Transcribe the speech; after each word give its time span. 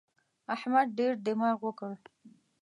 احمد 0.55 0.87
ډېر 0.99 1.13
دماغ 1.25 1.57
وکړ. 1.63 1.93